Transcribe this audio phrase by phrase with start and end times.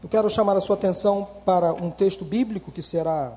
[0.00, 3.36] Eu quero chamar a sua atenção para um texto bíblico que será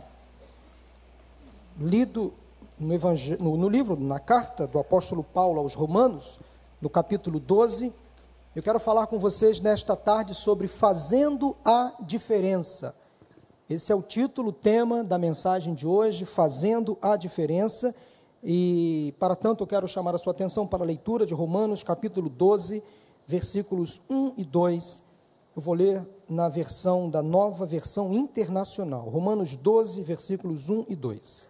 [1.76, 2.32] lido
[2.80, 2.94] no,
[3.40, 6.40] no, no, livro, na carta do apóstolo Paulo aos Romanos,
[6.80, 7.92] no capítulo 12.
[8.56, 12.94] Eu quero falar com vocês nesta tarde sobre fazendo a diferença.
[13.68, 17.96] Esse é o título, tema da mensagem de hoje, fazendo a diferença.
[18.44, 22.30] E, para tanto, eu quero chamar a sua atenção para a leitura de Romanos, capítulo
[22.30, 22.84] 12,
[23.26, 25.10] versículos 1 e 2
[25.56, 31.50] eu vou ler na versão da nova versão internacional, Romanos 12, versículos 1 e 2.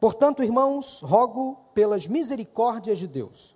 [0.00, 3.54] Portanto, irmãos, rogo pelas misericórdias de Deus,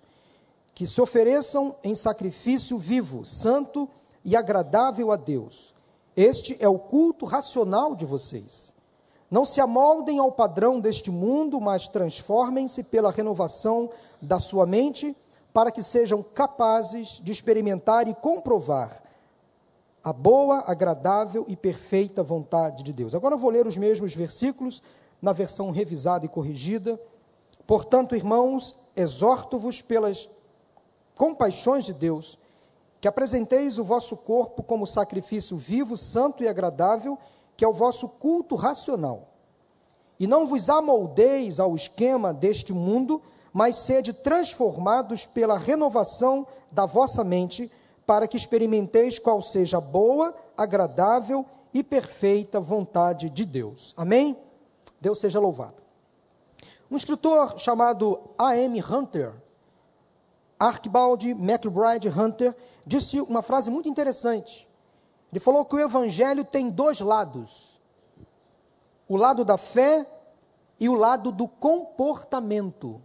[0.74, 3.88] que se ofereçam em sacrifício vivo, santo
[4.22, 5.74] e agradável a Deus.
[6.14, 8.74] Este é o culto racional de vocês.
[9.30, 13.88] Não se amoldem ao padrão deste mundo, mas transformem-se pela renovação
[14.20, 15.16] da sua mente,
[15.50, 19.02] para que sejam capazes de experimentar e comprovar
[20.02, 23.14] a boa, agradável e perfeita vontade de Deus.
[23.14, 24.82] Agora vou ler os mesmos versículos
[25.20, 27.00] na versão revisada e corrigida.
[27.66, 30.28] Portanto, irmãos, exorto-vos pelas
[31.16, 32.38] compaixões de Deus,
[33.00, 37.16] que apresenteis o vosso corpo como sacrifício vivo, santo e agradável,
[37.56, 39.28] que é o vosso culto racional.
[40.18, 43.22] E não vos amoldeis ao esquema deste mundo,
[43.52, 47.70] mas sede transformados pela renovação da vossa mente,
[48.06, 53.94] para que experimenteis qual seja a boa, agradável e perfeita vontade de Deus.
[53.96, 54.36] Amém?
[55.00, 55.82] Deus seja louvado.
[56.90, 58.82] Um escritor chamado A.M.
[58.82, 59.32] Hunter,
[60.58, 62.54] Archibald McBride Hunter,
[62.86, 64.68] disse uma frase muito interessante.
[65.32, 67.80] Ele falou que o evangelho tem dois lados:
[69.08, 70.06] o lado da fé
[70.78, 73.00] e o lado do comportamento.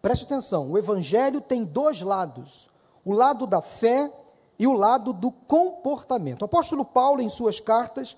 [0.00, 2.69] Preste atenção, o evangelho tem dois lados:
[3.04, 4.12] o lado da fé
[4.58, 6.42] e o lado do comportamento.
[6.42, 8.16] O apóstolo Paulo, em suas cartas,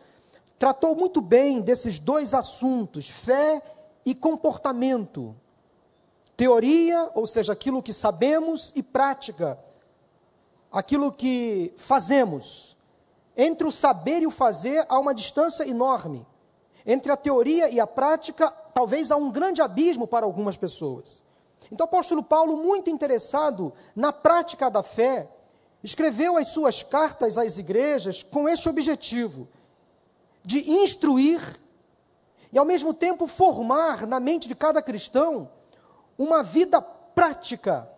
[0.58, 3.62] tratou muito bem desses dois assuntos, fé
[4.04, 5.34] e comportamento.
[6.36, 9.58] Teoria, ou seja, aquilo que sabemos, e prática,
[10.70, 12.76] aquilo que fazemos.
[13.36, 16.26] Entre o saber e o fazer há uma distância enorme.
[16.84, 21.22] Entre a teoria e a prática, talvez há um grande abismo para algumas pessoas.
[21.70, 25.28] Então, o apóstolo Paulo, muito interessado na prática da fé,
[25.82, 29.48] escreveu as suas cartas às igrejas com este objetivo:
[30.44, 31.40] de instruir
[32.52, 35.50] e, ao mesmo tempo, formar na mente de cada cristão
[36.18, 37.88] uma vida prática.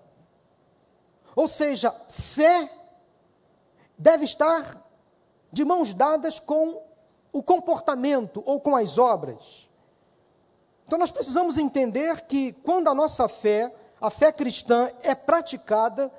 [1.35, 2.71] Ou seja, fé
[3.99, 4.83] deve estar
[5.53, 6.83] de mãos dadas com
[7.33, 9.69] o comportamento ou com as obras.
[10.84, 16.12] Então nós precisamos entender que quando a nossa fé, a fé cristã, é praticada,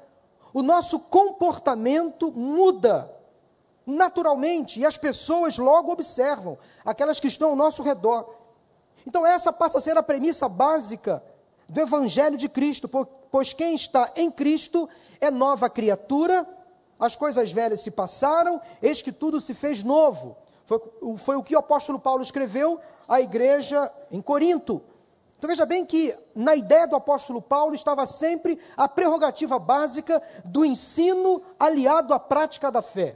[0.53, 3.11] o nosso comportamento muda
[3.85, 8.27] naturalmente e as pessoas logo observam, aquelas que estão ao nosso redor.
[9.05, 11.21] Então essa passa a ser a premissa básica
[11.69, 12.89] do Evangelho de Cristo,
[13.31, 14.89] pois quem está em Cristo
[15.21, 16.47] é nova criatura,
[16.99, 20.35] as coisas velhas se passaram, eis que tudo se fez novo.
[20.65, 20.79] Foi,
[21.17, 24.81] foi o que o apóstolo Paulo escreveu à igreja em Corinto.
[25.37, 30.65] Então veja bem que na ideia do apóstolo Paulo estava sempre a prerrogativa básica do
[30.65, 33.15] ensino aliado à prática da fé.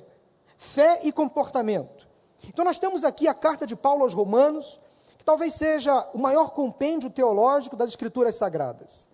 [0.58, 2.08] Fé e comportamento.
[2.48, 4.80] Então nós temos aqui a carta de Paulo aos Romanos,
[5.18, 9.08] que talvez seja o maior compêndio teológico das escrituras sagradas.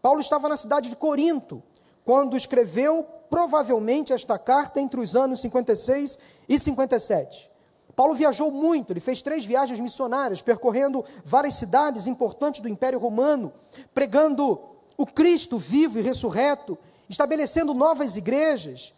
[0.00, 1.62] Paulo estava na cidade de Corinto,
[2.04, 6.18] quando escreveu provavelmente esta carta entre os anos 56
[6.48, 7.50] e 57.
[7.98, 13.52] Paulo viajou muito, ele fez três viagens missionárias, percorrendo várias cidades importantes do Império Romano,
[13.92, 14.60] pregando
[14.96, 16.78] o Cristo vivo e ressurreto,
[17.08, 18.94] estabelecendo novas igrejas,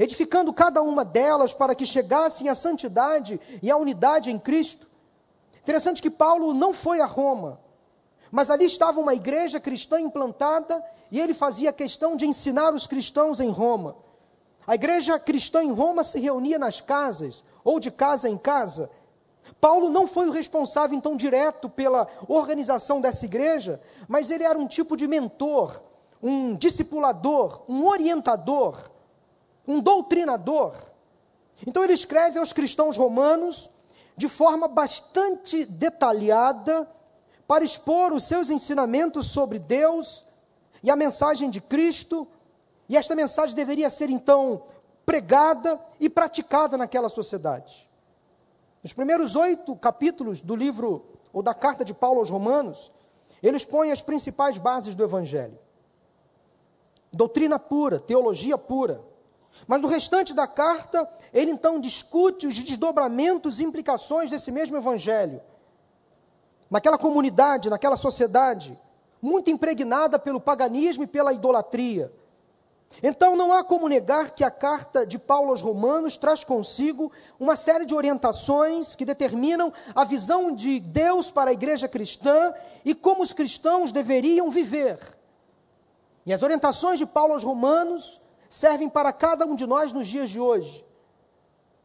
[0.00, 4.86] edificando cada uma delas para que chegassem à santidade e à unidade em Cristo.
[5.60, 7.60] Interessante que Paulo não foi a Roma,
[8.30, 13.40] mas ali estava uma igreja cristã implantada e ele fazia questão de ensinar os cristãos
[13.40, 14.07] em Roma.
[14.68, 18.90] A igreja cristã em Roma se reunia nas casas, ou de casa em casa.
[19.58, 24.66] Paulo não foi o responsável, então, direto pela organização dessa igreja, mas ele era um
[24.68, 25.82] tipo de mentor,
[26.22, 28.90] um discipulador, um orientador,
[29.66, 30.74] um doutrinador.
[31.66, 33.70] Então, ele escreve aos cristãos romanos
[34.18, 36.86] de forma bastante detalhada
[37.46, 40.26] para expor os seus ensinamentos sobre Deus
[40.82, 42.28] e a mensagem de Cristo
[42.88, 44.62] e esta mensagem deveria ser então
[45.04, 47.88] pregada e praticada naquela sociedade.
[48.82, 52.90] Nos primeiros oito capítulos do livro ou da carta de Paulo aos Romanos,
[53.42, 55.58] ele expõe as principais bases do Evangelho:
[57.12, 59.04] doutrina pura, teologia pura,
[59.66, 65.40] Mas no restante da carta, ele então discute os desdobramentos e implicações desse mesmo evangelho.
[66.70, 68.78] Naquela comunidade, naquela sociedade,
[69.20, 72.12] muito impregnada pelo paganismo e pela idolatria.
[73.02, 77.54] Então não há como negar que a carta de Paulo aos Romanos traz consigo uma
[77.54, 82.52] série de orientações que determinam a visão de Deus para a igreja cristã
[82.84, 84.98] e como os cristãos deveriam viver.
[86.26, 88.20] E as orientações de Paulo aos Romanos
[88.50, 90.84] servem para cada um de nós nos dias de hoje.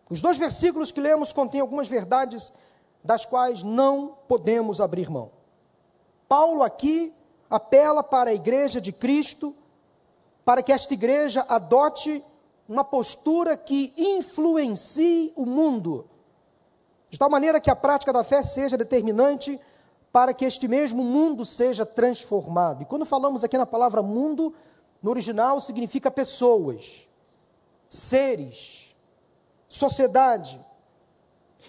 [0.10, 2.52] Os dois versículos que lemos contêm algumas verdades
[3.04, 5.32] das quais não podemos abrir mão.
[6.28, 7.14] Paulo aqui
[7.50, 9.56] apela para a igreja de Cristo,
[10.46, 12.24] para que esta igreja adote
[12.68, 16.08] uma postura que influencie o mundo,
[17.10, 19.60] de tal maneira que a prática da fé seja determinante
[20.12, 22.84] para que este mesmo mundo seja transformado.
[22.84, 24.54] E quando falamos aqui na palavra mundo,
[25.02, 27.08] no original significa pessoas,
[27.90, 28.96] seres,
[29.68, 30.60] sociedade.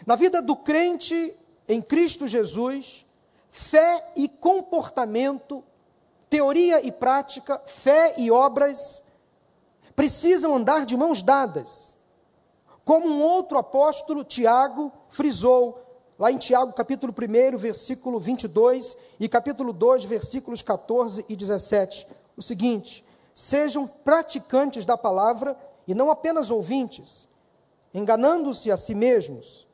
[0.06, 1.34] Na vida do crente
[1.66, 3.06] em Cristo Jesus,
[3.50, 5.64] fé e comportamento,
[6.28, 9.02] teoria e prática, fé e obras
[9.94, 11.96] precisam andar de mãos dadas.
[12.84, 15.84] Como um outro apóstolo, Tiago, frisou
[16.18, 22.06] lá em Tiago, capítulo 1, versículo 22 e capítulo 2, versículos 14 e 17,
[22.36, 23.04] o seguinte:
[23.34, 25.56] sejam praticantes da palavra
[25.86, 27.28] e não apenas ouvintes,
[27.92, 29.66] enganando-se a si mesmos.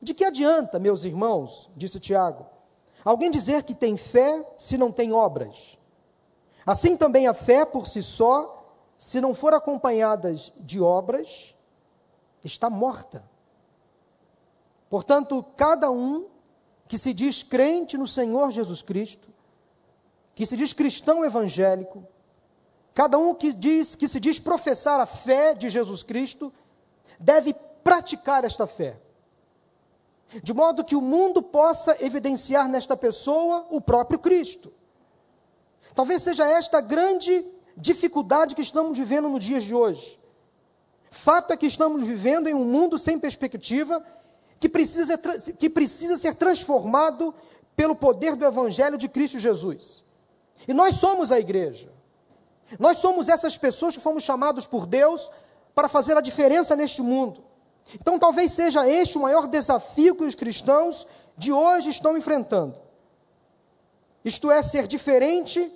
[0.00, 2.46] De que adianta, meus irmãos, disse Tiago,
[3.04, 5.75] alguém dizer que tem fé se não tem obras?
[6.66, 11.54] Assim também a fé por si só, se não for acompanhada de obras,
[12.42, 13.24] está morta.
[14.90, 16.26] Portanto, cada um
[16.88, 19.28] que se diz crente no Senhor Jesus Cristo,
[20.34, 22.06] que se diz cristão evangélico,
[22.96, 26.50] Cada um que diz que se diz professar a fé de Jesus Cristo
[27.20, 27.54] deve
[27.84, 28.98] praticar esta fé.
[30.42, 34.72] De modo que o mundo possa evidenciar nesta pessoa o próprio Cristo.
[35.94, 37.44] Talvez seja esta a grande
[37.76, 40.18] dificuldade que estamos vivendo nos dias de hoje.
[41.10, 44.04] Fato é que estamos vivendo em um mundo sem perspectiva
[44.58, 45.18] que precisa,
[45.58, 47.34] que precisa ser transformado
[47.74, 50.04] pelo poder do Evangelho de Cristo Jesus.
[50.66, 51.90] E nós somos a igreja.
[52.78, 55.30] Nós somos essas pessoas que fomos chamados por Deus
[55.74, 57.44] para fazer a diferença neste mundo.
[57.94, 61.06] Então, talvez seja este o maior desafio que os cristãos
[61.36, 62.74] de hoje estão enfrentando.
[64.26, 65.72] Isto é, ser diferente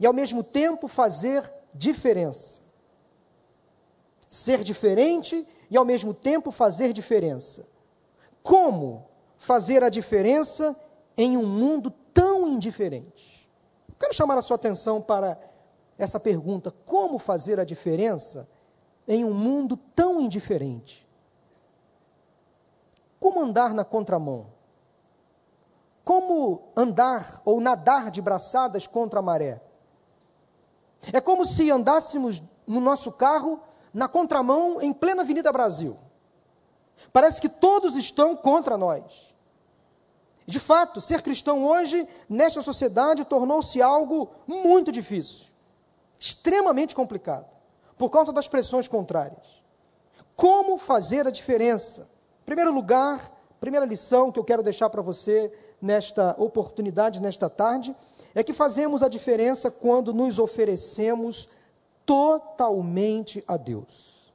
[0.00, 2.62] e, ao mesmo tempo, fazer diferença.
[4.26, 7.68] Ser diferente e, ao mesmo tempo, fazer diferença.
[8.42, 10.74] Como fazer a diferença
[11.14, 13.46] em um mundo tão indiferente?
[13.86, 15.38] Eu quero chamar a sua atenção para
[15.98, 18.48] essa pergunta: como fazer a diferença
[19.06, 21.06] em um mundo tão indiferente?
[23.20, 24.54] Como andar na contramão?
[26.04, 29.62] Como andar ou nadar de braçadas contra a maré?
[31.12, 33.60] É como se andássemos no nosso carro
[33.92, 35.96] na contramão em plena Avenida Brasil.
[37.12, 39.34] Parece que todos estão contra nós.
[40.46, 45.54] De fato, ser cristão hoje, nesta sociedade, tornou-se algo muito difícil
[46.24, 47.46] extremamente complicado,
[47.98, 49.62] por conta das pressões contrárias.
[50.34, 52.10] Como fazer a diferença?
[52.46, 53.30] Primeiro lugar,
[53.60, 55.52] primeira lição que eu quero deixar para você
[55.84, 57.94] nesta oportunidade, nesta tarde,
[58.34, 61.46] é que fazemos a diferença quando nos oferecemos
[62.06, 64.32] totalmente a Deus.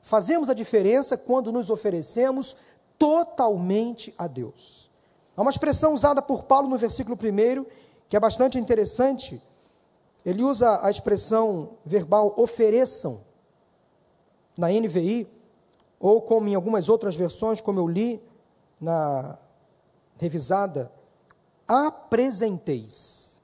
[0.00, 2.56] Fazemos a diferença quando nos oferecemos
[2.96, 4.88] totalmente a Deus.
[5.36, 7.66] Há uma expressão usada por Paulo no versículo 1
[8.08, 9.42] que é bastante interessante,
[10.24, 13.20] ele usa a expressão verbal ofereçam
[14.56, 15.26] na NVI,
[15.98, 18.22] ou como em algumas outras versões, como eu li
[18.80, 19.38] na
[20.20, 20.92] revisada,
[21.66, 23.40] apresenteis.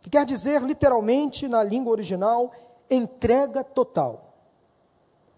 [0.00, 2.52] Que quer dizer, literalmente, na língua original,
[2.88, 4.32] entrega total.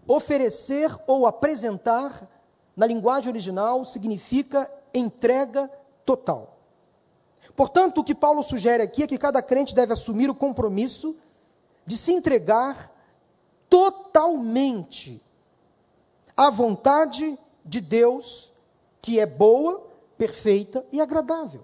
[0.07, 2.29] Oferecer ou apresentar,
[2.77, 5.71] na linguagem original, significa entrega
[6.05, 6.59] total.
[7.55, 11.15] Portanto, o que Paulo sugere aqui é que cada crente deve assumir o compromisso
[11.83, 12.91] de se entregar
[13.67, 15.21] totalmente
[16.37, 18.51] à vontade de Deus,
[19.01, 21.63] que é boa, perfeita e agradável.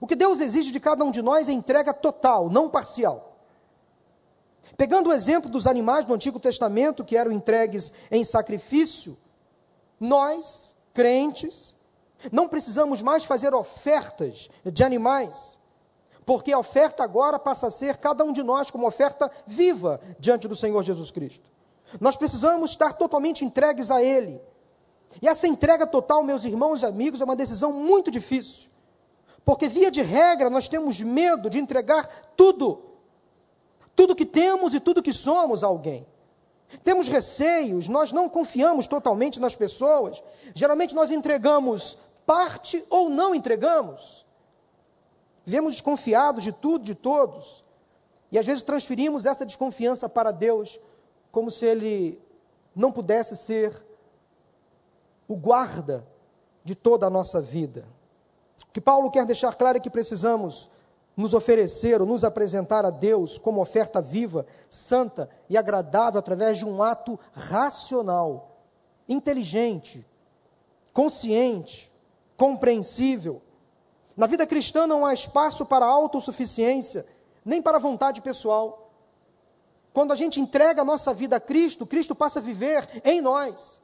[0.00, 3.38] O que Deus exige de cada um de nós é entrega total, não parcial.
[4.76, 9.16] Pegando o exemplo dos animais do Antigo Testamento que eram entregues em sacrifício,
[9.98, 11.76] nós, crentes,
[12.30, 15.58] não precisamos mais fazer ofertas de animais,
[16.24, 20.46] porque a oferta agora passa a ser cada um de nós como oferta viva diante
[20.46, 21.50] do Senhor Jesus Cristo.
[22.00, 24.40] Nós precisamos estar totalmente entregues a Ele.
[25.20, 28.70] E essa entrega total, meus irmãos e amigos, é uma decisão muito difícil.
[29.44, 32.82] Porque, via de regra, nós temos medo de entregar tudo.
[33.96, 36.06] Tudo que temos e tudo que somos a alguém.
[36.84, 40.22] Temos receios, nós não confiamos totalmente nas pessoas.
[40.54, 44.24] Geralmente nós entregamos parte ou não entregamos.
[45.44, 47.64] Vivemos desconfiados de tudo, de todos.
[48.30, 50.78] E às vezes transferimos essa desconfiança para Deus,
[51.32, 52.20] como se Ele
[52.74, 53.89] não pudesse ser
[55.30, 56.04] o guarda
[56.64, 57.86] de toda a nossa vida.
[58.68, 60.68] O que Paulo quer deixar claro é que precisamos
[61.16, 66.66] nos oferecer ou nos apresentar a Deus como oferta viva, santa e agradável através de
[66.66, 68.58] um ato racional,
[69.08, 70.04] inteligente,
[70.92, 71.92] consciente,
[72.36, 73.40] compreensível.
[74.16, 77.06] Na vida cristã não há espaço para autossuficiência,
[77.44, 78.90] nem para vontade pessoal.
[79.92, 83.79] Quando a gente entrega a nossa vida a Cristo, Cristo passa a viver em nós.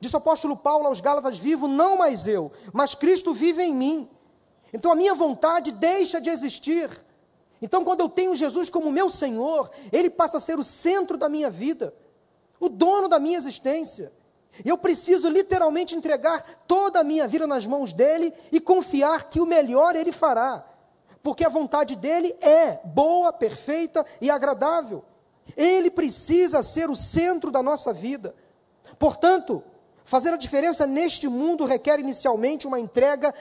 [0.00, 4.08] Diz o apóstolo Paulo aos Gálatas: Vivo não mais eu, mas Cristo vive em mim.
[4.72, 6.90] Então a minha vontade deixa de existir.
[7.62, 11.28] Então, quando eu tenho Jesus como meu Senhor, Ele passa a ser o centro da
[11.28, 11.94] minha vida,
[12.58, 14.10] o dono da minha existência.
[14.64, 19.46] Eu preciso literalmente entregar toda a minha vida nas mãos dele e confiar que o
[19.46, 20.64] melhor ele fará,
[21.22, 25.04] porque a vontade dele é boa, perfeita e agradável.
[25.56, 28.34] Ele precisa ser o centro da nossa vida.
[28.98, 29.62] Portanto,
[30.10, 33.32] fazer a diferença neste mundo requer inicialmente uma entrega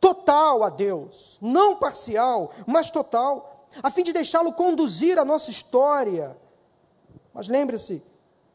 [0.00, 6.38] total a Deus, não parcial, mas total, a fim de deixá-lo conduzir a nossa história.
[7.34, 8.04] Mas lembre-se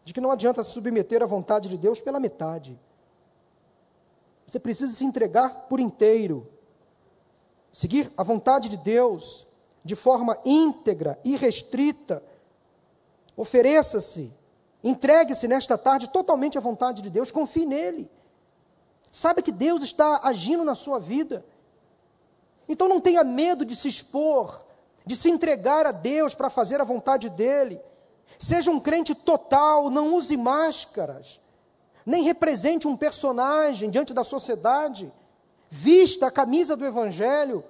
[0.06, 2.80] de que não adianta se submeter à vontade de Deus pela metade.
[4.48, 6.50] Você precisa se entregar por inteiro.
[7.70, 9.46] Seguir a vontade de Deus
[9.84, 12.24] de forma íntegra e restrita.
[13.36, 14.32] Ofereça-se,
[14.84, 18.10] entregue-se nesta tarde totalmente à vontade de Deus, confie nele.
[19.12, 21.46] Sabe que Deus está agindo na sua vida.
[22.68, 24.66] Então não tenha medo de se expor,
[25.06, 27.80] de se entregar a Deus para fazer a vontade dEle.
[28.38, 31.40] Seja um crente total, não use máscaras,
[32.06, 35.12] nem represente um personagem diante da sociedade.
[35.70, 37.64] Vista a camisa do Evangelho,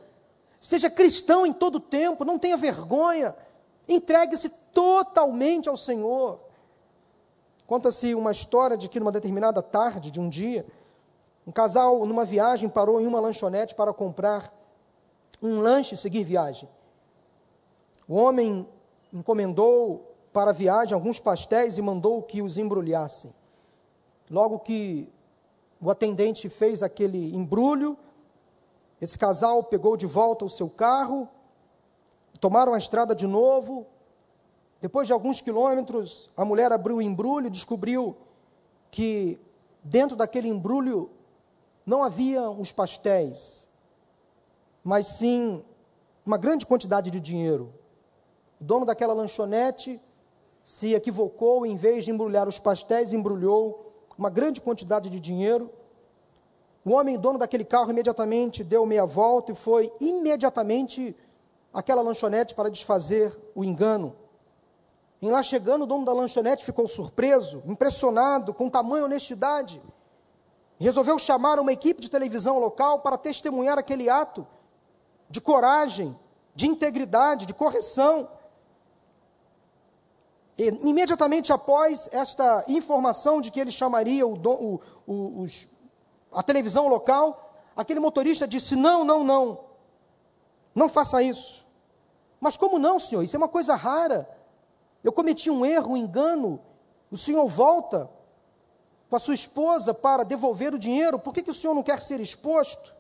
[0.59, 3.35] seja cristão em todo tempo, não tenha vergonha,
[3.87, 6.46] entregue-se totalmente ao Senhor.
[7.67, 10.65] Conta-se uma história de que numa determinada tarde de um dia,
[11.45, 14.53] um casal, numa viagem, parou em uma lanchonete para comprar
[15.43, 16.69] um lanche e seguir viagem.
[18.07, 18.65] O homem
[19.13, 23.33] encomendou para a viagem alguns pastéis e mandou que os embrulhassem.
[24.31, 25.11] Logo que
[25.81, 27.97] o atendente fez aquele embrulho,
[29.01, 31.27] esse casal pegou de volta o seu carro,
[32.39, 33.85] tomaram a estrada de novo.
[34.79, 38.15] Depois de alguns quilômetros, a mulher abriu o embrulho e descobriu
[38.91, 39.39] que
[39.83, 41.09] dentro daquele embrulho
[41.85, 43.67] não havia os pastéis,
[44.83, 45.63] mas sim
[46.25, 47.73] uma grande quantidade de dinheiro.
[48.59, 50.01] O dono daquela lanchonete
[50.63, 55.71] se equivocou, em vez de embrulhar os pastéis, embrulhou uma grande quantidade de dinheiro.
[56.83, 61.15] O homem, dono daquele carro, imediatamente deu meia volta e foi imediatamente
[61.73, 64.15] àquela lanchonete para desfazer o engano.
[65.21, 69.81] Em lá chegando, o dono da lanchonete ficou surpreso, impressionado com tamanha honestidade
[70.79, 74.45] resolveu chamar uma equipe de televisão local para testemunhar aquele ato
[75.29, 76.17] de coragem,
[76.55, 78.29] de integridade, de correção.
[80.57, 85.67] E, imediatamente após esta informação de que ele chamaria o, o, o, os,
[86.31, 89.59] a televisão local, aquele motorista disse: Não, não, não,
[90.73, 91.65] não faça isso.
[92.39, 93.23] Mas como não, senhor?
[93.23, 94.29] Isso é uma coisa rara.
[95.07, 96.59] Eu cometi um erro, um engano.
[97.09, 98.09] O senhor volta
[99.09, 102.01] com a sua esposa para devolver o dinheiro, por que, que o senhor não quer
[102.01, 102.93] ser exposto?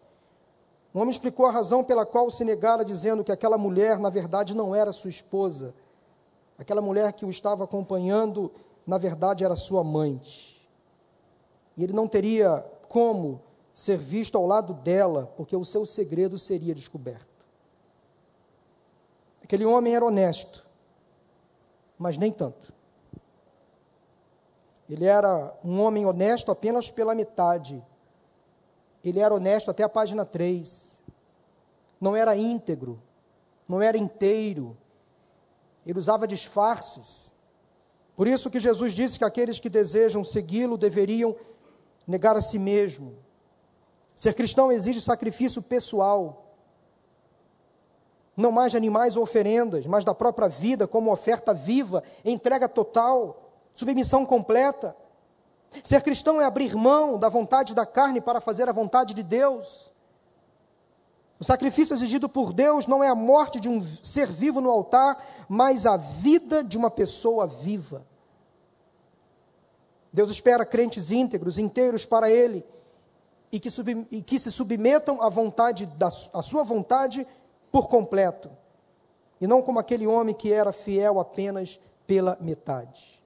[0.93, 4.55] O homem explicou a razão pela qual se negara, dizendo que aquela mulher, na verdade,
[4.55, 5.75] não era sua esposa.
[6.57, 8.53] Aquela mulher que o estava acompanhando,
[8.85, 10.65] na verdade, era sua amante.
[11.75, 13.41] E ele não teria como
[13.73, 17.27] ser visto ao lado dela, porque o seu segredo seria descoberto.
[19.43, 20.66] Aquele homem era honesto,
[21.97, 22.73] mas nem tanto.
[24.89, 27.83] Ele era um homem honesto apenas pela metade.
[29.03, 31.01] Ele era honesto até a página 3.
[31.99, 33.01] Não era íntegro,
[33.67, 34.77] não era inteiro.
[35.85, 37.31] Ele usava disfarces.
[38.15, 41.35] Por isso que Jesus disse que aqueles que desejam segui-lo deveriam
[42.05, 43.15] negar a si mesmo.
[44.15, 46.46] Ser cristão exige sacrifício pessoal.
[48.37, 53.51] Não mais de animais ou oferendas, mas da própria vida como oferta viva, entrega total,
[53.73, 54.95] submissão completa.
[55.83, 59.91] Ser cristão é abrir mão da vontade da carne para fazer a vontade de Deus.
[61.39, 65.23] O sacrifício exigido por Deus não é a morte de um ser vivo no altar,
[65.49, 68.05] mas a vida de uma pessoa viva.
[70.13, 72.65] Deus espera crentes íntegros, inteiros para Ele,
[73.51, 77.25] e que, sub, e que se submetam à vontade, da, à sua vontade
[77.71, 78.49] por completo,
[79.39, 83.21] e não como aquele homem que era fiel apenas pela metade.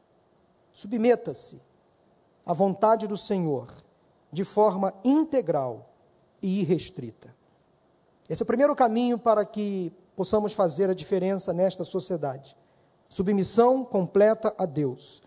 [0.74, 1.62] Submeta-se
[2.46, 3.68] à vontade do Senhor
[4.32, 5.90] de forma integral
[6.42, 7.34] e irrestrita.
[8.30, 12.56] Esse é o primeiro caminho para que possamos fazer a diferença nesta sociedade.
[13.10, 15.22] Submissão completa a Deus.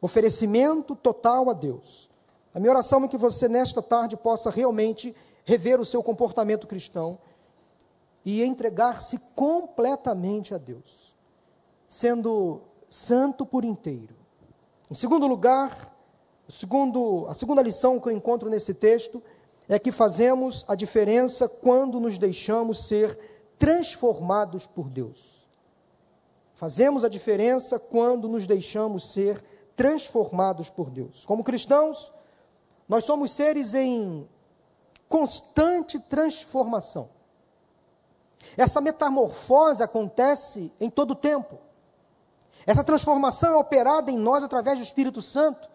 [0.00, 2.10] Oferecimento total a Deus.
[2.54, 7.18] A minha oração é que você, nesta tarde, possa realmente rever o seu comportamento cristão
[8.24, 11.14] e entregar-se completamente a Deus,
[11.88, 14.14] sendo santo por inteiro.
[14.90, 15.96] Em segundo lugar,
[16.48, 19.22] segundo, a segunda lição que eu encontro nesse texto
[19.68, 23.18] é que fazemos a diferença quando nos deixamos ser
[23.58, 25.46] transformados por Deus.
[26.54, 29.42] Fazemos a diferença quando nos deixamos ser
[29.74, 31.24] transformados por Deus.
[31.24, 32.12] Como cristãos,
[32.88, 34.28] nós somos seres em
[35.08, 37.08] constante transformação.
[38.56, 41.58] Essa metamorfose acontece em todo o tempo.
[42.66, 45.68] Essa transformação é operada em nós através do Espírito Santo.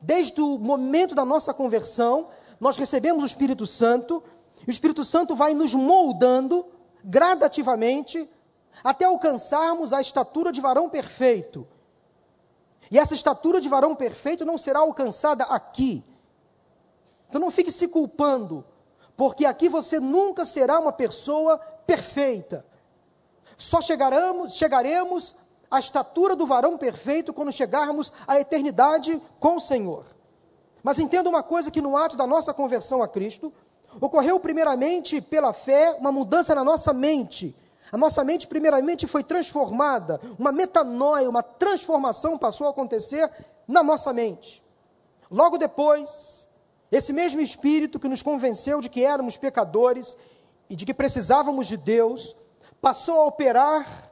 [0.00, 2.28] Desde o momento da nossa conversão,
[2.58, 4.22] nós recebemos o Espírito Santo,
[4.66, 6.64] e o Espírito Santo vai nos moldando
[7.04, 8.28] gradativamente
[8.82, 11.66] até alcançarmos a estatura de varão perfeito.
[12.90, 16.04] E essa estatura de varão perfeito não será alcançada aqui.
[17.28, 18.64] Então não fique se culpando,
[19.16, 22.64] porque aqui você nunca será uma pessoa perfeita.
[23.56, 25.36] Só chegaremos, chegaremos
[25.70, 30.04] à estatura do varão perfeito quando chegarmos à eternidade com o Senhor.
[30.82, 33.52] Mas entenda uma coisa: que no ato da nossa conversão a Cristo,
[34.00, 37.56] ocorreu primeiramente pela fé uma mudança na nossa mente.
[37.90, 43.30] A nossa mente, primeiramente, foi transformada, uma metanoia, uma transformação passou a acontecer
[43.68, 44.62] na nossa mente.
[45.30, 46.48] Logo depois,
[46.90, 50.16] esse mesmo Espírito que nos convenceu de que éramos pecadores
[50.72, 52.34] e de que precisávamos de Deus,
[52.80, 54.10] passou a operar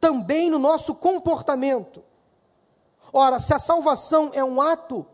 [0.00, 2.02] também no nosso comportamento.
[3.12, 5.06] Ora, se a salvação é um ato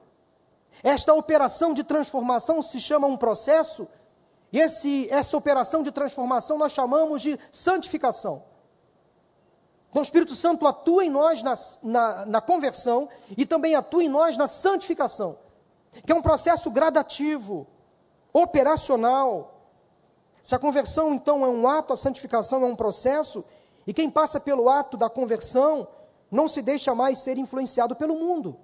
[0.83, 3.89] esta operação de transformação se chama um processo,
[4.53, 8.43] e esse, essa operação de transformação nós chamamos de santificação.
[9.91, 14.09] Então o Espírito Santo atua em nós na, na, na conversão e também atua em
[14.09, 15.39] nós na santificação,
[16.05, 17.67] que é um processo gradativo,
[18.33, 19.56] operacional.
[20.47, 23.45] Se a conversão, então, é um ato, a santificação é um processo,
[23.85, 25.89] e quem passa pelo ato da conversão
[26.31, 28.57] não se deixa mais ser influenciado pelo mundo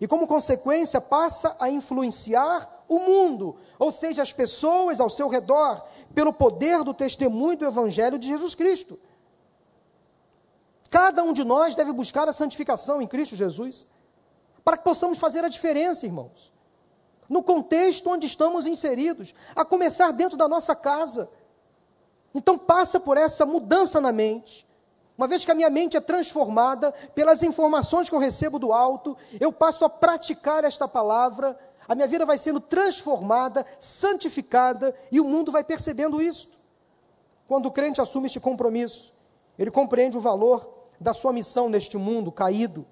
[0.00, 5.84] e, como consequência, passa a influenciar o mundo, ou seja, as pessoas ao seu redor,
[6.14, 8.96] pelo poder do testemunho do Evangelho de Jesus Cristo.
[10.88, 13.84] Cada um de nós deve buscar a santificação em Cristo Jesus,
[14.64, 16.52] para que possamos fazer a diferença, irmãos,
[17.28, 21.28] no contexto onde estamos inseridos, a começar dentro da nossa casa.
[22.34, 24.66] Então, passa por essa mudança na mente,
[25.16, 29.16] uma vez que a minha mente é transformada pelas informações que eu recebo do alto,
[29.38, 31.56] eu passo a praticar esta palavra,
[31.86, 36.48] a minha vida vai sendo transformada, santificada, e o mundo vai percebendo isso.
[37.46, 39.14] Quando o crente assume este compromisso,
[39.56, 40.68] ele compreende o valor
[41.00, 42.84] da sua missão neste mundo caído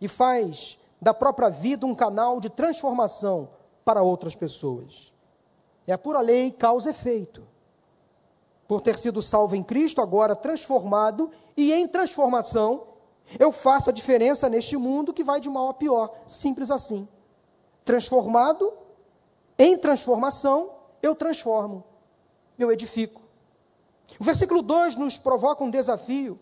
[0.00, 3.50] e faz da própria vida um canal de transformação
[3.84, 5.12] para outras pessoas.
[5.86, 7.46] É a pura lei causa-efeito
[8.70, 12.86] por ter sido salvo em Cristo, agora transformado, e em transformação,
[13.36, 16.12] eu faço a diferença neste mundo que vai de mal a pior.
[16.26, 17.08] Simples assim.
[17.84, 18.72] Transformado,
[19.58, 21.84] em transformação, eu transformo,
[22.58, 23.20] eu edifico.
[24.18, 26.38] O versículo 2 nos provoca um desafio.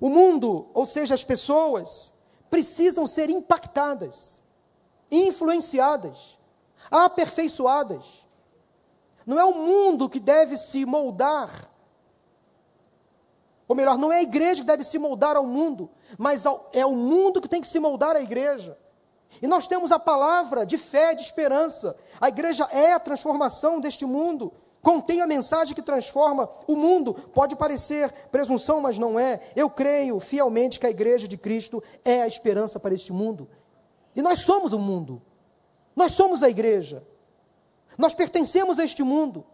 [0.00, 2.12] O mundo, ou seja, as pessoas,
[2.50, 4.42] precisam ser impactadas,
[5.10, 6.38] influenciadas,
[6.90, 8.24] aperfeiçoadas
[9.26, 11.50] não é o mundo que deve se moldar.
[13.66, 16.92] Ou melhor, não é a igreja que deve se moldar ao mundo, mas é o
[16.92, 18.76] mundo que tem que se moldar à igreja.
[19.40, 21.96] E nós temos a palavra de fé, de esperança.
[22.20, 24.52] A igreja é a transformação deste mundo.
[24.82, 27.14] Contém a mensagem que transforma o mundo.
[27.14, 29.40] Pode parecer presunção, mas não é.
[29.56, 33.48] Eu creio fielmente que a igreja de Cristo é a esperança para este mundo.
[34.14, 35.20] E nós somos o mundo.
[35.94, 37.06] Nós somos a igreja.
[37.96, 39.44] Nós pertencemos a este mundo.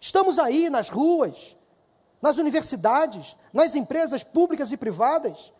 [0.00, 1.56] Estamos aí nas ruas,
[2.20, 5.52] nas universidades, nas empresas públicas e privadas.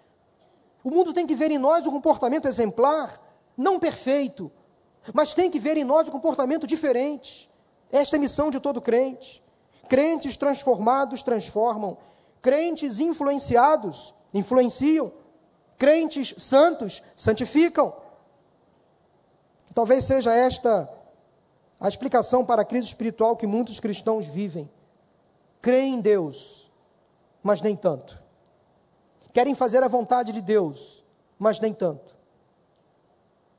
[0.83, 3.19] O mundo tem que ver em nós um comportamento exemplar,
[3.57, 4.53] não perfeito,
[5.13, 7.51] mas tem que ver em nós um comportamento diferente.
[7.91, 9.43] Esta é a missão de todo crente.
[9.89, 11.97] Crentes transformados transformam,
[12.43, 15.13] crentes influenciados influenciam,
[15.79, 17.95] crentes santos santificam.
[19.75, 20.89] Talvez seja esta
[21.81, 24.71] a explicação para a crise espiritual que muitos cristãos vivem.
[25.61, 26.71] Creem em Deus,
[27.43, 28.23] mas nem tanto.
[29.33, 31.05] Querem fazer a vontade de Deus,
[31.39, 32.15] mas nem tanto.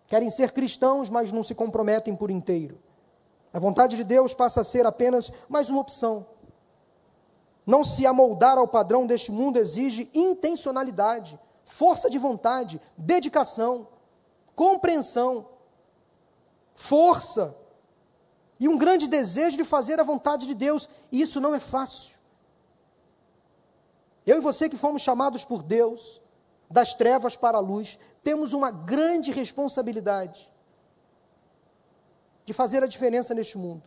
[0.08, 2.80] Querem ser cristãos, mas não se comprometem por inteiro.
[3.52, 6.26] A vontade de Deus passa a ser apenas mais uma opção.
[7.66, 13.88] Não se amoldar ao padrão deste mundo exige intencionalidade, força de vontade, dedicação,
[14.56, 15.48] compreensão,
[16.76, 17.56] força
[18.60, 22.16] e um grande desejo de fazer a vontade de Deus, e isso não é fácil.
[24.26, 26.22] Eu e você que fomos chamados por Deus,
[26.70, 30.52] das trevas para a luz, temos uma grande responsabilidade
[32.46, 33.84] de fazer a diferença neste mundo.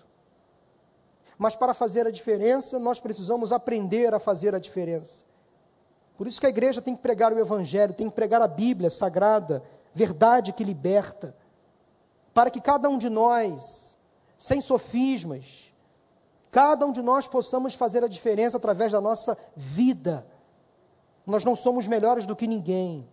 [1.36, 5.24] Mas para fazer a diferença, nós precisamos aprender a fazer a diferença.
[6.16, 8.90] Por isso que a igreja tem que pregar o Evangelho, tem que pregar a Bíblia
[8.90, 9.62] sagrada,
[9.94, 11.34] verdade que liberta,
[12.38, 13.98] para que cada um de nós,
[14.38, 15.74] sem sofismas,
[16.52, 20.24] cada um de nós possamos fazer a diferença através da nossa vida.
[21.26, 23.08] Nós não somos melhores do que ninguém,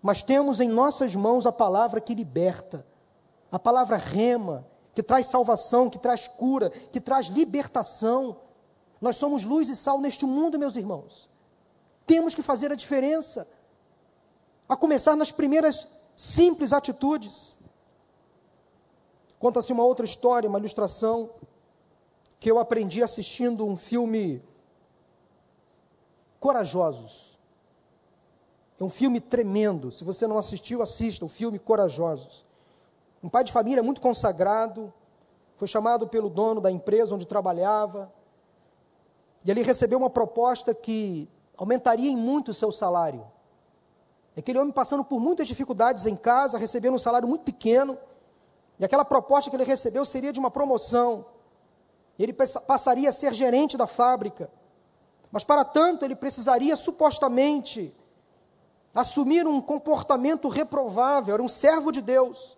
[0.00, 2.86] mas temos em nossas mãos a palavra que liberta,
[3.52, 8.38] a palavra rema, que traz salvação, que traz cura, que traz libertação.
[9.02, 11.28] Nós somos luz e sal neste mundo, meus irmãos.
[12.06, 13.46] Temos que fazer a diferença,
[14.66, 17.62] a começar nas primeiras simples atitudes.
[19.44, 21.28] Conta-se uma outra história, uma ilustração,
[22.40, 24.42] que eu aprendi assistindo um filme
[26.40, 27.38] Corajosos.
[28.80, 29.90] É um filme tremendo.
[29.90, 32.42] Se você não assistiu, assista o filme Corajosos.
[33.22, 34.90] Um pai de família muito consagrado,
[35.56, 38.10] foi chamado pelo dono da empresa onde trabalhava,
[39.44, 43.30] e ele recebeu uma proposta que aumentaria em muito o seu salário.
[44.34, 47.98] Aquele homem passando por muitas dificuldades em casa, recebendo um salário muito pequeno,
[48.78, 51.26] e aquela proposta que ele recebeu seria de uma promoção.
[52.18, 54.50] Ele passaria a ser gerente da fábrica.
[55.30, 57.96] Mas para tanto, ele precisaria supostamente
[58.94, 62.56] assumir um comportamento reprovável, era um servo de Deus.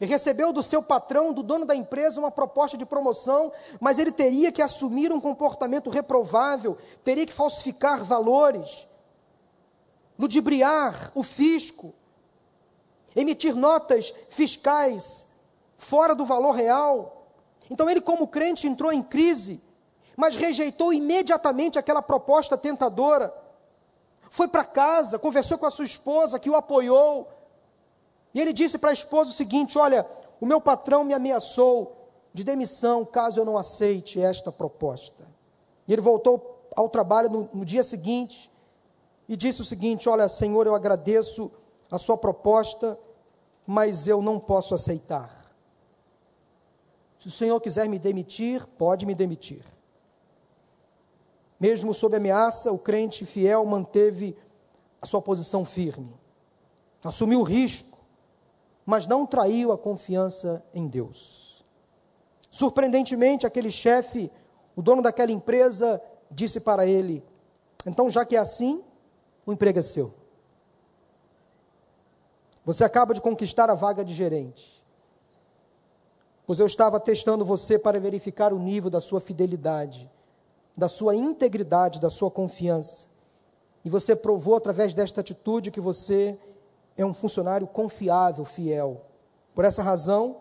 [0.00, 4.12] Ele recebeu do seu patrão, do dono da empresa, uma proposta de promoção, mas ele
[4.12, 8.88] teria que assumir um comportamento reprovável, teria que falsificar valores,
[10.18, 11.92] ludibriar o fisco,
[13.14, 15.27] emitir notas fiscais
[15.78, 17.30] fora do valor real.
[17.70, 19.62] Então ele, como crente, entrou em crise,
[20.16, 23.32] mas rejeitou imediatamente aquela proposta tentadora.
[24.28, 27.28] Foi para casa, conversou com a sua esposa, que o apoiou,
[28.34, 30.06] e ele disse para a esposa o seguinte: Olha,
[30.40, 31.96] o meu patrão me ameaçou
[32.34, 35.26] de demissão caso eu não aceite esta proposta.
[35.86, 38.50] E ele voltou ao trabalho no, no dia seguinte
[39.28, 41.50] e disse o seguinte: Olha, Senhor, eu agradeço
[41.90, 42.98] a sua proposta,
[43.66, 45.37] mas eu não posso aceitar.
[47.18, 49.64] Se o Senhor quiser me demitir, pode me demitir.
[51.58, 54.36] Mesmo sob ameaça, o crente fiel manteve
[55.02, 56.14] a sua posição firme,
[57.02, 57.98] assumiu o risco
[58.88, 61.62] mas não traiu a confiança em Deus.
[62.50, 64.32] Surpreendentemente, aquele chefe,
[64.74, 66.00] o dono daquela empresa,
[66.30, 67.22] disse para ele:
[67.84, 68.82] Então, já que é assim,
[69.44, 70.14] o emprego é seu.
[72.64, 74.77] Você acaba de conquistar a vaga de gerente.
[76.48, 80.10] Pois eu estava testando você para verificar o nível da sua fidelidade,
[80.74, 83.06] da sua integridade, da sua confiança.
[83.84, 86.38] E você provou através desta atitude que você
[86.96, 89.02] é um funcionário confiável, fiel.
[89.54, 90.38] Por essa razão,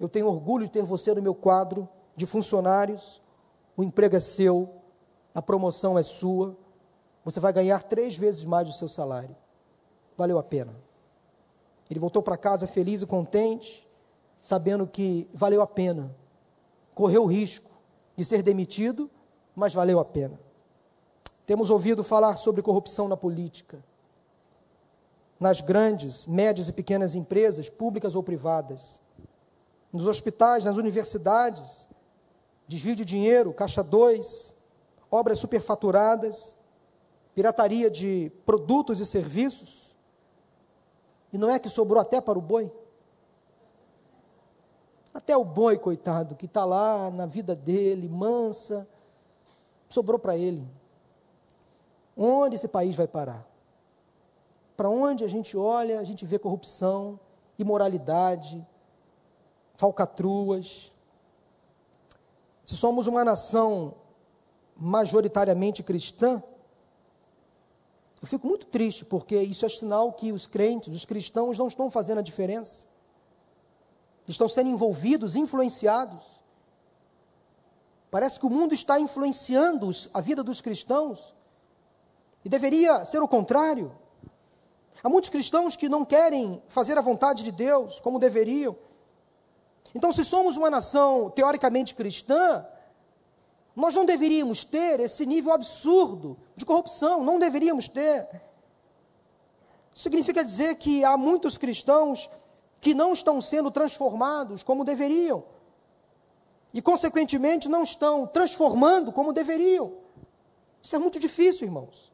[0.00, 3.22] eu tenho orgulho de ter você no meu quadro de funcionários.
[3.76, 4.68] O emprego é seu,
[5.32, 6.56] a promoção é sua.
[7.24, 9.36] Você vai ganhar três vezes mais do seu salário.
[10.16, 10.74] Valeu a pena.
[11.88, 13.88] Ele voltou para casa feliz e contente,
[14.40, 16.14] sabendo que valeu a pena.
[16.94, 17.70] Correu o risco
[18.16, 19.10] de ser demitido,
[19.54, 20.38] mas valeu a pena.
[21.46, 23.82] Temos ouvido falar sobre corrupção na política
[25.40, 29.00] nas grandes, médias e pequenas empresas, públicas ou privadas,
[29.90, 31.88] nos hospitais, nas universidades,
[32.68, 34.54] desvio de dinheiro, caixa 2,
[35.10, 36.58] obras superfaturadas,
[37.34, 39.96] pirataria de produtos e serviços.
[41.32, 42.70] E não é que sobrou até para o boi?
[45.12, 48.86] Até o boi, coitado, que está lá na vida dele, mansa,
[49.88, 50.66] sobrou para ele.
[52.16, 53.46] Onde esse país vai parar?
[54.76, 57.18] Para onde a gente olha, a gente vê corrupção,
[57.58, 58.66] imoralidade,
[59.76, 60.92] falcatruas.
[62.64, 63.94] Se somos uma nação
[64.76, 66.42] majoritariamente cristã,
[68.22, 71.90] eu fico muito triste, porque isso é sinal que os crentes, os cristãos, não estão
[71.90, 72.86] fazendo a diferença.
[74.30, 76.24] Estão sendo envolvidos, influenciados.
[78.10, 81.34] Parece que o mundo está influenciando a vida dos cristãos.
[82.44, 83.92] E deveria ser o contrário.
[85.02, 88.76] Há muitos cristãos que não querem fazer a vontade de Deus como deveriam.
[89.94, 92.64] Então, se somos uma nação teoricamente cristã,
[93.74, 98.28] nós não deveríamos ter esse nível absurdo de corrupção, não deveríamos ter.
[99.94, 102.30] Significa dizer que há muitos cristãos
[102.80, 105.44] que não estão sendo transformados como deveriam,
[106.72, 109.92] e, consequentemente, não estão transformando como deveriam.
[110.82, 112.12] Isso é muito difícil, irmãos.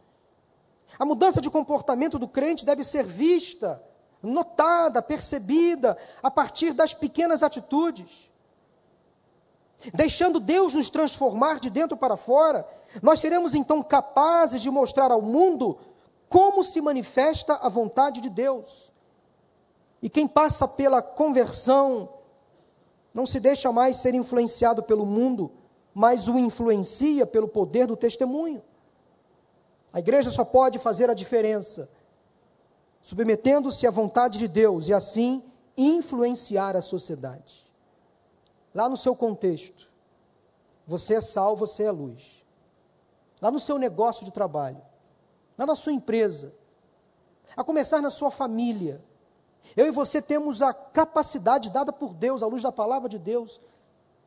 [0.98, 3.82] A mudança de comportamento do crente deve ser vista,
[4.22, 8.30] notada, percebida a partir das pequenas atitudes.
[9.92, 12.66] Deixando Deus nos transformar de dentro para fora,
[13.02, 15.78] nós seremos então capazes de mostrar ao mundo
[16.28, 18.90] como se manifesta a vontade de Deus.
[20.06, 22.08] E quem passa pela conversão
[23.12, 25.50] não se deixa mais ser influenciado pelo mundo,
[25.92, 28.62] mas o influencia pelo poder do testemunho.
[29.92, 31.90] A igreja só pode fazer a diferença
[33.02, 35.42] submetendo-se à vontade de Deus e assim
[35.76, 37.68] influenciar a sociedade.
[38.72, 39.90] Lá no seu contexto,
[40.86, 42.44] você é sal, você é luz.
[43.42, 44.80] Lá no seu negócio de trabalho,
[45.58, 46.54] lá na sua empresa,
[47.56, 49.04] a começar na sua família.
[49.74, 53.60] Eu e você temos a capacidade dada por Deus, à luz da palavra de Deus,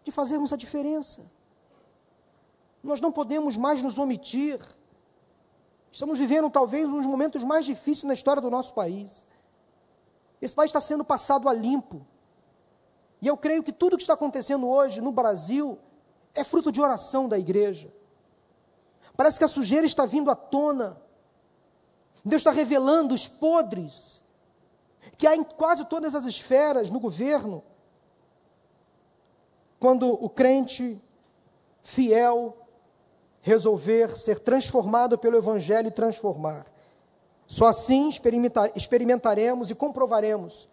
[0.04, 1.30] de fazermos a diferença.
[2.84, 4.60] Nós não podemos mais nos omitir.
[5.91, 9.28] Estamos vivendo talvez um dos momentos mais difíceis na história do nosso país.
[10.41, 12.06] Esse país está sendo passado a limpo.
[13.21, 15.78] E eu creio que tudo que está acontecendo hoje no Brasil
[16.34, 17.93] é fruto de oração da igreja.
[19.17, 21.02] Parece que a sujeira está vindo à tona.
[22.23, 24.18] Deus está revelando os podres
[25.17, 27.63] que há em quase todas as esferas no governo.
[29.79, 31.01] Quando o crente
[31.81, 32.55] fiel
[33.41, 36.65] resolver ser transformado pelo Evangelho e transformar.
[37.47, 40.69] Só assim experimentar, experimentaremos e comprovaremos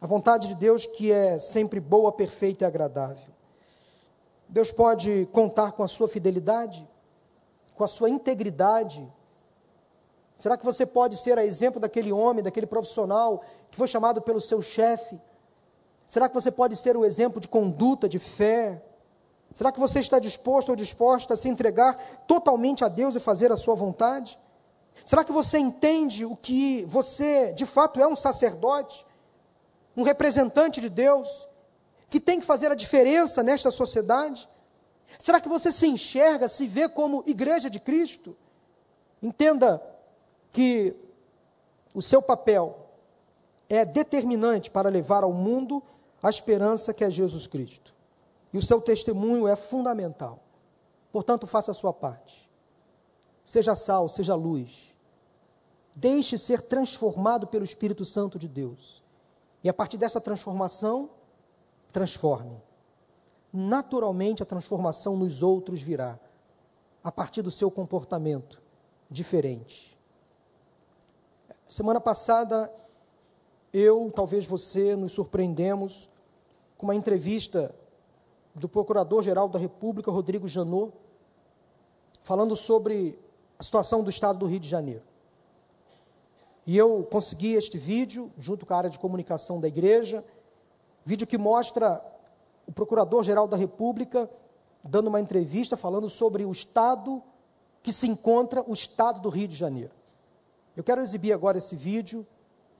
[0.00, 3.34] a vontade de Deus que é sempre boa, perfeita e agradável.
[4.48, 6.88] Deus pode contar com a sua fidelidade,
[7.74, 9.06] com a sua integridade.
[10.38, 14.40] Será que você pode ser a exemplo daquele homem, daquele profissional que foi chamado pelo
[14.40, 15.20] seu chefe?
[16.06, 18.82] Será que você pode ser o exemplo de conduta, de fé?
[19.52, 21.96] Será que você está disposto ou disposta a se entregar
[22.26, 24.38] totalmente a Deus e fazer a sua vontade?
[25.04, 29.06] Será que você entende o que você de fato é um sacerdote?
[29.98, 31.48] um representante de Deus,
[32.08, 34.48] que tem que fazer a diferença nesta sociedade?
[35.18, 38.36] Será que você se enxerga, se vê como igreja de Cristo?
[39.20, 39.82] Entenda
[40.52, 40.94] que
[41.94, 42.86] o seu papel
[43.68, 45.82] é determinante para levar ao mundo
[46.22, 47.94] a esperança que é Jesus Cristo.
[48.52, 50.42] E o seu testemunho é fundamental.
[51.12, 52.48] Portanto, faça a sua parte.
[53.44, 54.94] Seja sal, seja luz.
[55.94, 59.02] Deixe ser transformado pelo Espírito Santo de Deus.
[59.62, 61.10] E a partir dessa transformação,
[61.92, 62.62] transforme.
[63.52, 66.18] Naturalmente, a transformação nos outros virá,
[67.02, 68.62] a partir do seu comportamento
[69.10, 69.97] diferente.
[71.68, 72.72] Semana passada,
[73.74, 76.08] eu, talvez você, nos surpreendemos
[76.78, 77.74] com uma entrevista
[78.54, 80.94] do Procurador-Geral da República, Rodrigo Janot,
[82.22, 83.18] falando sobre
[83.58, 85.02] a situação do Estado do Rio de Janeiro.
[86.66, 90.24] E eu consegui este vídeo, junto com a área de comunicação da igreja,
[91.04, 92.02] vídeo que mostra
[92.66, 94.30] o Procurador-Geral da República
[94.82, 97.22] dando uma entrevista falando sobre o estado
[97.82, 99.97] que se encontra o estado do Rio de Janeiro.
[100.78, 102.24] Eu quero exibir agora esse vídeo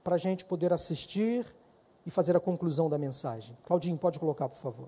[0.05, 1.45] para a gente poder assistir
[2.05, 3.57] e fazer a conclusão da mensagem.
[3.65, 4.87] Claudinho, pode colocar, por favor.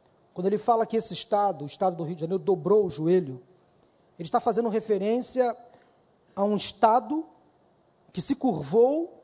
[0.33, 3.41] quando ele fala que esse Estado, o Estado do Rio de Janeiro, dobrou o joelho.
[4.17, 5.55] Ele está fazendo referência
[6.35, 7.25] a um Estado
[8.13, 9.23] que se curvou,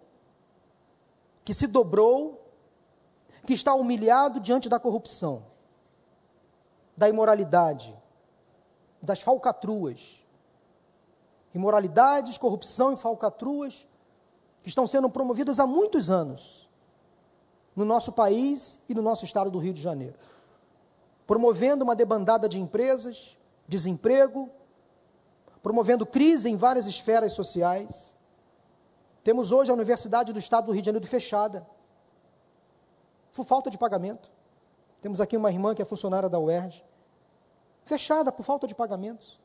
[1.46, 2.46] que se dobrou,
[3.46, 5.44] que está humilhado diante da corrupção,
[6.96, 7.96] da imoralidade,
[9.02, 10.22] das falcatruas.
[11.54, 13.88] Imoralidades, corrupção e falcatruas
[14.62, 16.68] que estão sendo promovidas há muitos anos
[17.76, 20.16] no nosso país e no nosso estado do Rio de Janeiro.
[21.28, 23.38] Promovendo uma debandada de empresas,
[23.68, 24.50] desemprego,
[25.62, 28.16] promovendo crise em várias esferas sociais.
[29.24, 31.68] Temos hoje a Universidade do Estado do Rio de Janeiro fechada,
[33.34, 34.32] por falta de pagamento.
[35.02, 36.84] Temos aqui uma irmã que é funcionária da UERJ,
[37.84, 39.40] fechada por falta de pagamentos.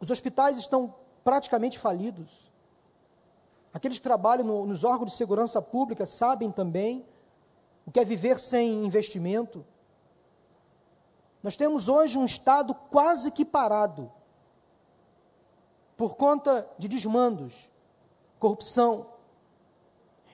[0.00, 2.50] Os hospitais estão praticamente falidos.
[3.72, 7.04] Aqueles que trabalham no, nos órgãos de segurança pública sabem também
[7.84, 9.64] o que é viver sem investimento.
[11.42, 14.10] Nós temos hoje um Estado quase que parado,
[15.96, 17.70] por conta de desmandos,
[18.38, 19.06] corrupção.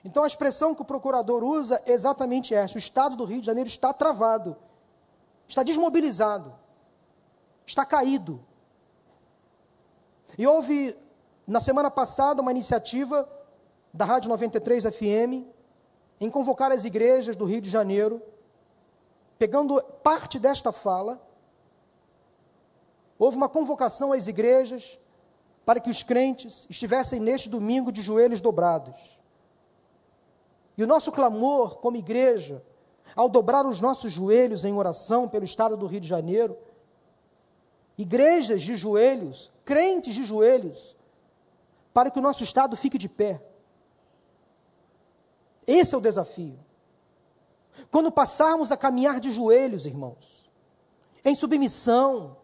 [0.03, 3.45] Então a expressão que o procurador usa é exatamente essa: o Estado do Rio de
[3.45, 4.55] Janeiro está travado,
[5.47, 6.53] está desmobilizado,
[7.65, 8.43] está caído.
[10.37, 10.95] E houve
[11.47, 13.29] na semana passada, uma iniciativa
[13.93, 15.45] da Rádio 93 FM
[16.19, 18.21] em convocar as igrejas do Rio de Janeiro,
[19.37, 21.21] pegando parte desta fala,
[23.17, 24.99] houve uma convocação às igrejas
[25.65, 29.19] para que os crentes estivessem neste domingo de joelhos dobrados.
[30.77, 32.63] E o nosso clamor como igreja,
[33.15, 36.57] ao dobrar os nossos joelhos em oração pelo estado do Rio de Janeiro,
[37.97, 40.95] igrejas de joelhos, crentes de joelhos,
[41.93, 43.41] para que o nosso Estado fique de pé.
[45.65, 46.59] Esse é o desafio.
[47.91, 50.49] Quando passarmos a caminhar de joelhos, irmãos,
[51.23, 52.37] em submissão,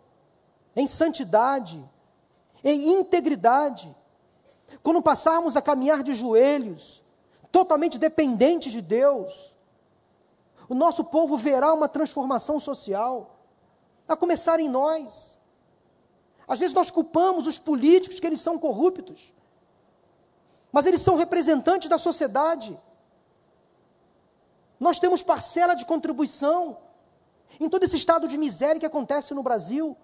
[0.76, 1.84] em santidade,
[2.64, 3.96] em integridade,
[4.82, 7.04] quando passarmos a caminhar de joelhos,
[7.52, 9.56] totalmente dependentes de Deus,
[10.70, 13.40] o nosso povo verá uma transformação social,
[14.08, 15.40] a começar em nós.
[16.48, 19.34] Às vezes nós culpamos os políticos que eles são corruptos
[20.72, 22.80] mas eles são representantes da sociedade.
[24.82, 26.76] Nós temos parcela de contribuição
[27.60, 29.96] em todo esse estado de miséria que acontece no Brasil.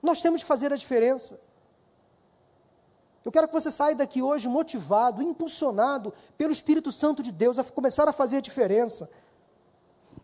[0.00, 1.40] Nós temos que fazer a diferença.
[3.24, 7.64] Eu quero que você saia daqui hoje motivado, impulsionado pelo Espírito Santo de Deus a
[7.64, 9.10] começar a fazer a diferença.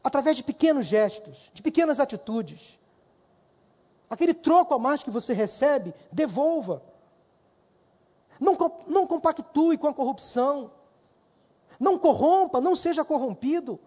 [0.04, 2.78] Através de pequenos gestos, de pequenas atitudes.
[4.09, 6.85] Aquele troco a mais que você recebe, devolva.
[8.38, 10.77] Não, não compactue com a corrupção.
[11.78, 13.78] Não corrompa, não seja corrompido.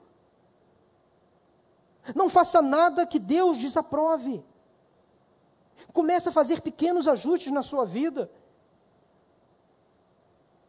[2.15, 4.43] Não faça nada que Deus desaprove.
[5.93, 8.31] Comece a fazer pequenos ajustes na sua vida.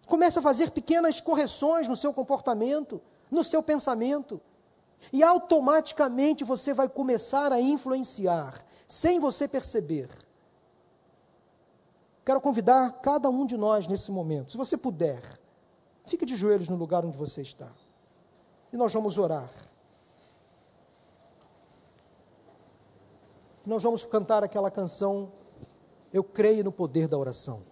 [0.06, 4.40] Comece a fazer pequenas correções no seu comportamento, no seu pensamento.
[5.12, 10.08] E automaticamente você vai começar a influenciar, sem você perceber,
[12.24, 15.20] Quero convidar cada um de nós nesse momento, se você puder,
[16.04, 17.70] fique de joelhos no lugar onde você está.
[18.72, 19.50] E nós vamos orar.
[23.64, 25.32] Nós vamos cantar aquela canção
[26.12, 27.62] Eu creio no poder da oração.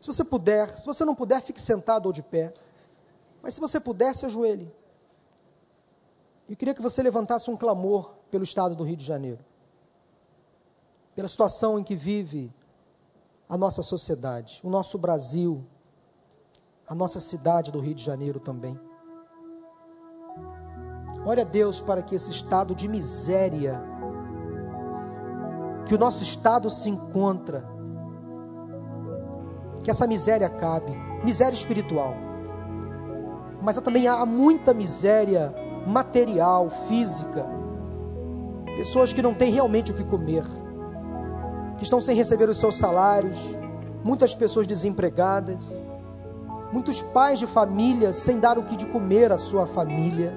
[0.00, 2.54] Se você puder, se você não puder, fique sentado ou de pé.
[3.42, 4.72] Mas se você puder, se ajoelhe.
[6.48, 9.44] Eu queria que você levantasse um clamor pelo estado do Rio de Janeiro.
[11.14, 12.52] Pela situação em que vive
[13.48, 15.66] a nossa sociedade, o nosso Brasil,
[16.90, 18.76] a nossa cidade do Rio de Janeiro também.
[21.24, 23.80] Ore a Deus para que esse estado de miséria
[25.86, 27.64] que o nosso estado se encontra,
[29.84, 30.92] que essa miséria acabe,
[31.24, 32.12] miséria espiritual.
[33.62, 35.54] Mas também há muita miséria
[35.86, 37.46] material, física.
[38.76, 40.44] Pessoas que não têm realmente o que comer
[41.76, 43.38] que estão sem receber os seus salários,
[44.04, 45.82] muitas pessoas desempregadas,
[46.72, 50.36] muitos pais de família sem dar o que de comer à sua família.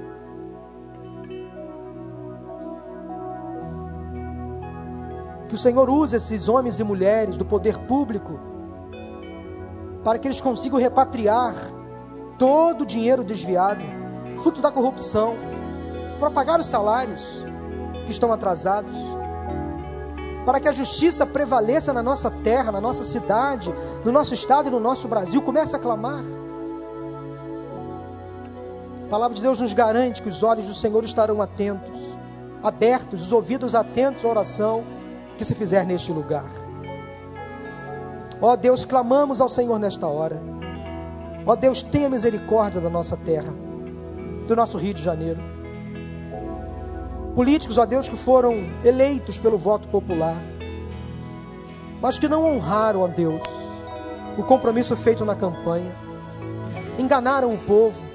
[5.48, 8.40] Que o Senhor use esses homens e mulheres do poder público
[10.04, 11.54] para que eles consigam repatriar
[12.38, 13.84] todo o dinheiro desviado,
[14.42, 15.36] fruto da corrupção,
[16.20, 17.46] para pagar os salários
[18.06, 18.96] que estão atrasados,
[20.46, 23.74] para que a justiça prevaleça na nossa terra, na nossa cidade,
[24.04, 25.42] no nosso estado e no nosso Brasil.
[25.42, 26.24] Comece a clamar.
[29.06, 32.00] A palavra de Deus nos garante que os olhos do Senhor estarão atentos,
[32.64, 34.84] abertos, os ouvidos atentos à oração
[35.38, 36.50] que se fizer neste lugar.
[38.42, 40.42] Ó Deus, clamamos ao Senhor nesta hora.
[41.46, 43.54] Ó Deus, tenha misericórdia da nossa terra,
[44.48, 45.53] do nosso Rio de Janeiro.
[47.36, 50.38] Políticos, ó Deus, que foram eleitos pelo voto popular,
[52.02, 53.42] mas que não honraram, ó Deus,
[54.38, 55.96] o compromisso feito na campanha,
[57.00, 58.06] enganaram o povo,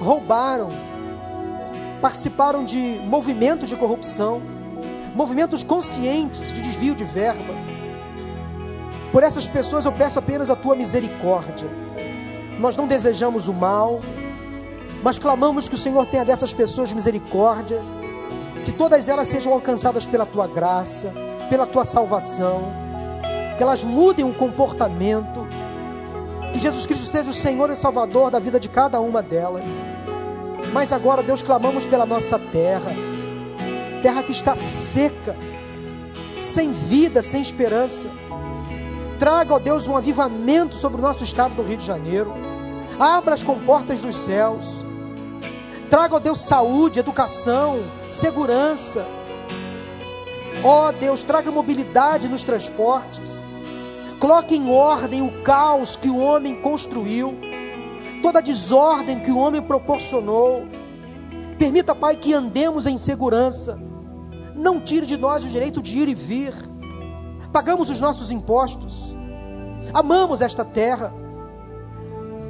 [0.00, 0.70] roubaram,
[2.00, 4.40] participaram de movimentos de corrupção,
[5.14, 7.72] movimentos conscientes de desvio de verba
[9.12, 11.68] por essas pessoas eu peço apenas a tua misericórdia.
[12.58, 14.00] Nós não desejamos o mal,
[15.02, 17.82] mas clamamos que o Senhor tenha dessas pessoas misericórdia,
[18.64, 21.12] que todas elas sejam alcançadas pela tua graça,
[21.48, 22.72] pela tua salvação,
[23.56, 25.46] que elas mudem o comportamento,
[26.52, 29.64] que Jesus Cristo seja o Senhor e Salvador da vida de cada uma delas.
[30.72, 32.92] Mas agora, Deus, clamamos pela nossa terra,
[34.02, 35.36] terra que está seca,
[36.38, 38.08] sem vida, sem esperança.
[39.18, 42.32] Traga, ó Deus, um avivamento sobre o nosso estado do Rio de Janeiro.
[42.98, 44.84] Abra as comportas dos céus.
[45.92, 49.06] Traga, ó Deus, saúde, educação, segurança.
[50.64, 53.42] Ó Deus, traga mobilidade nos transportes.
[54.18, 57.36] Coloque em ordem o caos que o homem construiu,
[58.22, 60.66] toda a desordem que o homem proporcionou.
[61.58, 63.78] Permita, Pai, que andemos em segurança.
[64.56, 66.54] Não tire de nós o direito de ir e vir.
[67.52, 69.12] Pagamos os nossos impostos
[69.92, 71.12] amamos esta terra.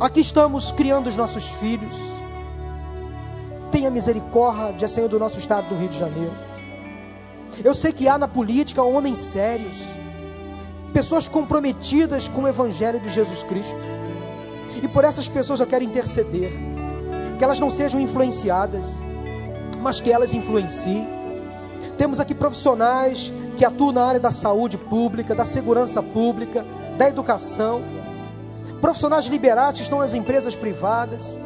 [0.00, 2.21] Aqui estamos criando os nossos filhos.
[3.72, 6.34] Tenha misericórdia, Senhor, do nosso estado do Rio de Janeiro.
[7.64, 9.78] Eu sei que há na política homens sérios,
[10.92, 13.80] pessoas comprometidas com o Evangelho de Jesus Cristo.
[14.82, 16.52] E por essas pessoas eu quero interceder.
[17.38, 19.00] Que elas não sejam influenciadas,
[19.80, 21.08] mas que elas influenciem.
[21.96, 26.64] Temos aqui profissionais que atuam na área da saúde pública, da segurança pública,
[26.98, 27.82] da educação,
[28.82, 31.40] profissionais liberais que estão nas empresas privadas,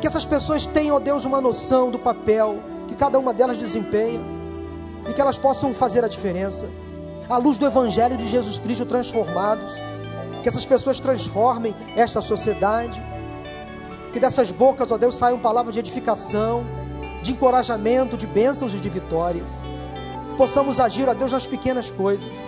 [0.00, 4.20] que essas pessoas tenham, ó Deus, uma noção do papel que cada uma delas desempenha
[5.08, 6.68] e que elas possam fazer a diferença.
[7.28, 9.72] À luz do Evangelho de Jesus Cristo transformados,
[10.42, 13.02] que essas pessoas transformem esta sociedade,
[14.12, 16.64] que dessas bocas, ó Deus, saiam palavras de edificação,
[17.22, 19.64] de encorajamento, de bênçãos e de vitórias.
[20.36, 22.46] Possamos agir, ó Deus, nas pequenas coisas.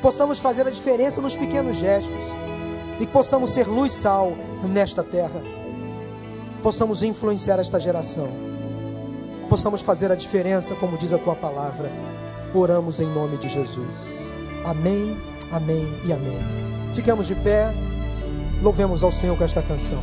[0.00, 2.24] Possamos fazer a diferença nos pequenos gestos.
[3.00, 5.42] E que possamos ser luz sal nesta terra,
[6.64, 8.26] possamos influenciar esta geração,
[9.50, 11.92] possamos fazer a diferença, como diz a tua palavra.
[12.54, 14.32] Oramos em nome de Jesus.
[14.64, 15.14] Amém,
[15.52, 16.38] amém e amém.
[16.94, 17.70] Ficamos de pé,
[18.62, 20.02] louvemos ao Senhor com esta canção.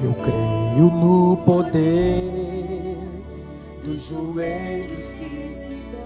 [0.00, 2.22] Eu creio no poder
[3.82, 6.00] dos joelhos que se cidade,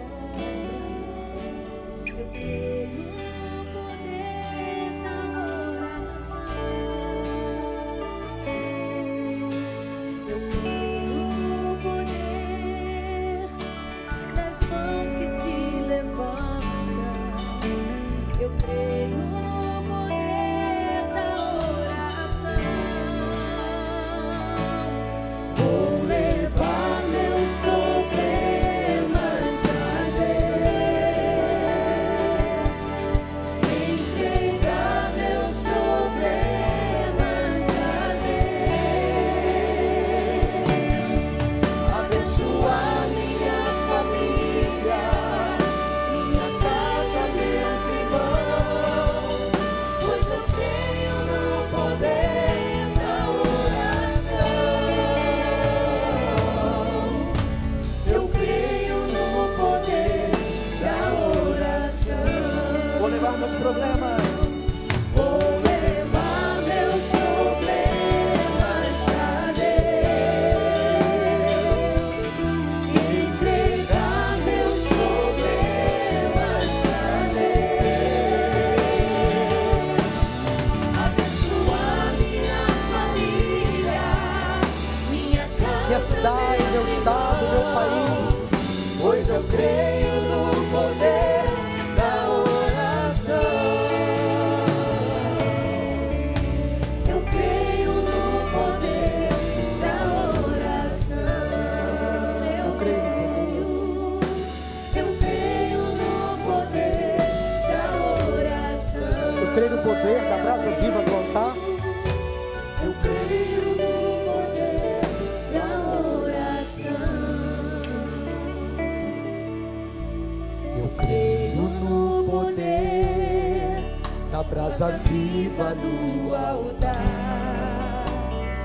[124.75, 128.07] brasa viva no altar,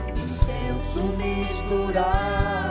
[0.10, 2.69] incenso misturado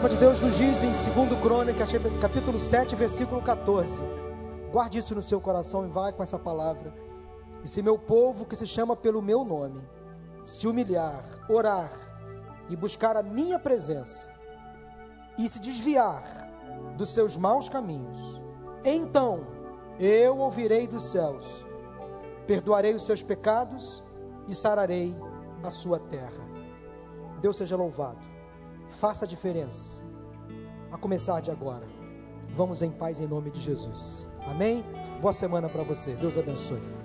[0.00, 1.90] palavra de Deus nos diz em 2 Crônicas,
[2.22, 4.02] capítulo 7, versículo 14.
[4.72, 6.94] Guarde isso no seu coração e vai com essa palavra.
[7.62, 9.82] E se meu povo, que se chama pelo meu nome,
[10.46, 11.92] se humilhar, orar
[12.70, 14.30] e buscar a minha presença,
[15.36, 16.24] e se desviar
[16.96, 18.40] dos seus maus caminhos,
[18.82, 19.46] então
[19.98, 21.66] eu ouvirei dos céus,
[22.46, 24.02] perdoarei os seus pecados
[24.48, 25.14] e sararei
[25.62, 26.48] a sua terra.
[27.42, 28.39] Deus seja louvado.
[28.90, 30.04] Faça a diferença.
[30.92, 31.86] A começar de agora.
[32.50, 34.28] Vamos em paz em nome de Jesus.
[34.46, 34.84] Amém?
[35.20, 36.14] Boa semana para você.
[36.14, 36.99] Deus abençoe.